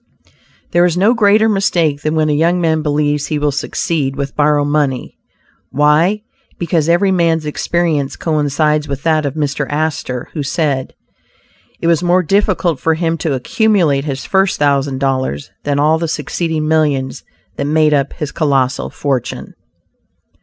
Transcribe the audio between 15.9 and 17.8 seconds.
the succeeding millions that